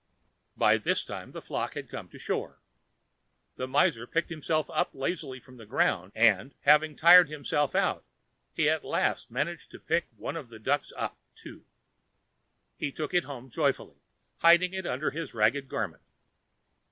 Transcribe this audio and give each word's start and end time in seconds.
By 0.57 0.77
this 0.79 1.05
time 1.05 1.31
the 1.31 1.43
flock 1.43 1.75
had 1.75 1.87
come 1.87 2.09
to 2.09 2.17
shore. 2.17 2.59
The 3.57 3.67
miser 3.67 4.07
picked 4.07 4.31
himself 4.31 4.67
up 4.71 4.95
lazily 4.95 5.39
from 5.39 5.57
the 5.57 5.65
ground, 5.67 6.11
and, 6.15 6.55
after 6.65 6.91
tiring 6.95 7.27
himself 7.27 7.75
out, 7.75 8.03
he 8.51 8.67
at 8.67 8.83
last 8.83 9.29
managed 9.29 9.69
to 9.69 9.79
pick 9.79 10.07
one 10.17 10.35
of 10.35 10.49
the 10.49 10.57
ducks 10.57 10.91
up, 10.97 11.17
too. 11.35 11.65
He 12.77 12.91
took 12.91 13.13
it 13.13 13.25
home 13.25 13.51
joyfully, 13.51 14.01
hiding 14.39 14.73
it 14.73 14.87
under 14.87 15.11
his 15.11 15.35
ragged 15.35 15.69
garment. 15.69 16.01